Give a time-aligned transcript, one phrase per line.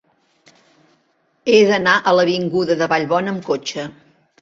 [1.53, 3.91] He d'anar a l'avinguda de Vallbona amb cotxe.